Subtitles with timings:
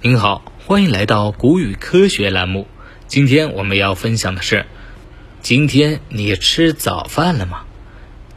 [0.00, 2.68] 您好，欢迎来到古语科学栏目。
[3.08, 4.64] 今天我们要分享的是：
[5.42, 7.62] 今天你吃早饭了吗？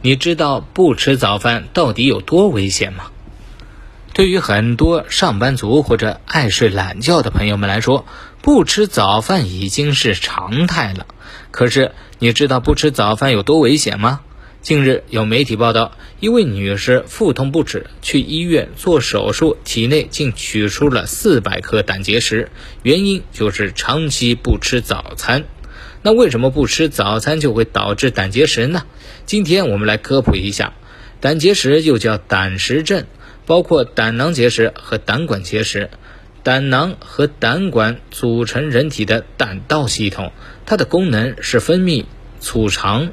[0.00, 3.12] 你知道不吃早饭到底有多危险吗？
[4.12, 8.06] 对于很多上班族或者爱睡懒觉的朋友们来说，
[8.40, 11.06] 不吃早饭已经是常态了。
[11.52, 14.18] 可是你知道不吃早饭有多危险吗？
[14.62, 15.90] 近日有媒体报道，
[16.20, 22.48] 一位女士腹痛不止，去医院做手术，体内竟取出了四百克胆结石，
[22.84, 25.42] 原因就是长期不吃早餐。
[26.02, 28.84] 那为什么不吃早餐就会导致胆结石呢？
[29.26, 30.74] 今天我们来科普一下，
[31.20, 33.06] 胆结石又叫胆石症，
[33.46, 35.90] 包括胆囊结石和胆管结石。
[36.44, 40.30] 胆囊和胆管组成人体的胆道系统，
[40.66, 42.04] 它的功能是分泌、
[42.40, 43.12] 储藏。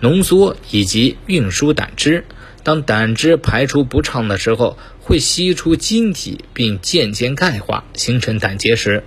[0.00, 2.24] 浓缩以及运输胆汁，
[2.62, 9.04] 当胆汁排出不畅的时候，会吸出晶体，并渐渐钙化，形成胆结石。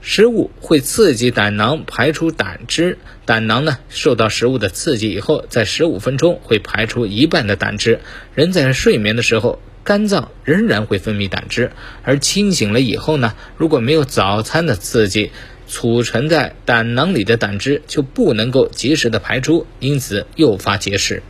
[0.00, 8.00] 食物会刺激胆囊排出胆汁，胆囊呢受到食物的刺激以后，在十五分钟会排出一半的胆汁。
[8.34, 11.72] 人在睡眠的时候，肝脏仍然会分泌胆汁，
[12.04, 15.32] 而清醒了以后呢，如果没有早餐的刺激。
[15.68, 21.22] 储存在胆囊里的胆汁就不能够及时的排出，因此诱发结石。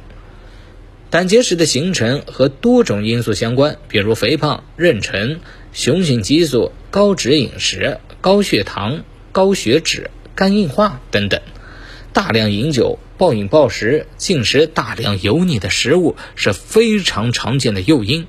[1.10, 5.38] 胆结石的形成和多种因素相关，比如肥胖、妊娠、
[5.72, 11.40] 雄性激素、高脂饮食、高血糖、高血脂、肝硬化等等。
[12.12, 18.26] 大量饮酒、暴饮暴食、进食大量油腻的食物是非常常见的诱因。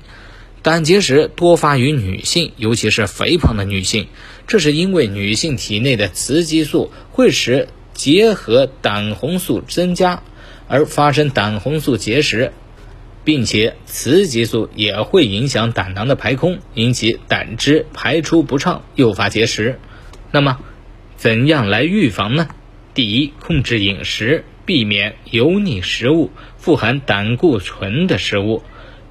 [0.62, 4.08] 胆结石多发于女性，尤其是肥胖的女性。
[4.46, 10.22] 这是因为女性体内的雌激素会使结合胆红素增加，
[10.68, 12.52] 而发生胆红素结石，
[13.24, 19.78] 并且雌激素也会影响胆囊的排空，引起胆汁排出不畅，诱发结石。
[20.30, 20.58] 那么，
[21.16, 22.48] 怎样来预防呢？
[22.92, 28.62] 第一，控制饮食，避免油腻食物、富含胆固醇的食物。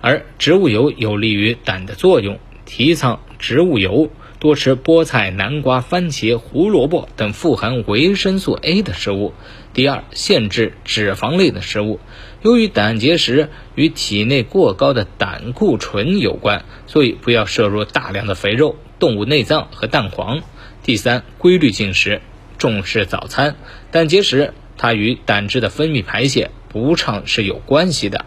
[0.02, 9.34] 而植物油有利于胆的作用，提倡植物油，多吃菠菜、南瓜、番茄、胡萝卜等富含维生素 A 的食物。
[9.74, 12.00] 第二，限制脂肪类的食物。
[12.42, 20.42] 由于胆结石与体内过高的胆固醇有关，所以不要摄入大量的肥肉、动物内脏和蛋黄。
[20.82, 22.22] 第三，规律进食，
[22.58, 23.58] 重视早餐。
[23.92, 28.26] 胆结石它与胆汁的分泌排泄不畅是有关系的。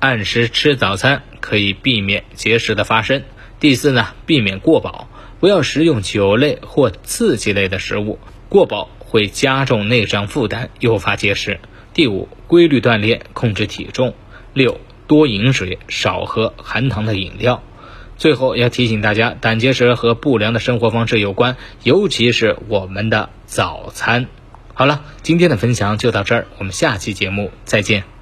[0.00, 3.22] 按时吃早餐可以避免结石的发生。
[3.60, 8.18] 第四呢，避免过饱，不要食用酒类或刺激类的食物，
[8.48, 11.60] 过饱会加重内脏负担，诱发结石。
[11.92, 14.14] 第五，规律锻炼，控制体重。
[14.54, 17.62] 六，多饮水，少喝含糖的饮料。
[18.16, 24.28] 最后要提醒大家，胆结石和不良的生活方式有关，尤其是我们的早餐。
[24.72, 28.19] 好了，今天的分享就到这儿，我们下期节目再见。